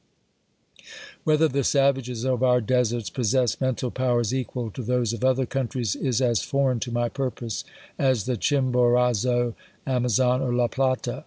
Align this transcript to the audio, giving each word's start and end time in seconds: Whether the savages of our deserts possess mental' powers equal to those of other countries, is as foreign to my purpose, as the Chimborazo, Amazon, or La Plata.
Whether 1.25 1.47
the 1.47 1.63
savages 1.63 2.23
of 2.25 2.41
our 2.41 2.59
deserts 2.59 3.11
possess 3.11 3.61
mental' 3.61 3.91
powers 3.91 4.33
equal 4.33 4.71
to 4.71 4.81
those 4.81 5.13
of 5.13 5.23
other 5.23 5.45
countries, 5.45 5.95
is 5.95 6.21
as 6.23 6.41
foreign 6.41 6.79
to 6.79 6.91
my 6.91 7.07
purpose, 7.07 7.63
as 7.99 8.23
the 8.25 8.35
Chimborazo, 8.35 9.53
Amazon, 9.85 10.41
or 10.41 10.55
La 10.55 10.67
Plata. 10.69 11.19